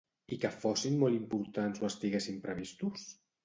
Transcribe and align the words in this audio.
I 0.35 0.37
que 0.45 0.49
fossin 0.63 0.97
molt 1.03 1.19
importants 1.19 1.85
o 1.87 1.87
estiguessin 1.93 2.43
previstos? 2.51 3.09